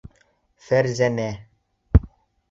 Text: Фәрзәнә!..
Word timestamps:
Фәрзәнә!.. 0.69 1.27